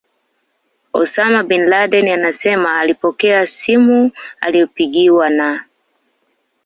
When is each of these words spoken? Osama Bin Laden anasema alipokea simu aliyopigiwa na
Osama 0.93 1.43
Bin 1.43 1.65
Laden 1.69 2.07
anasema 2.09 2.79
alipokea 2.79 3.47
simu 3.65 4.11
aliyopigiwa 4.41 5.29
na 5.29 5.65